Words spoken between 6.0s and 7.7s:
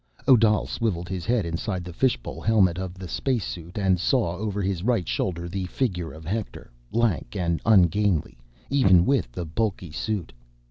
of Hector—lank and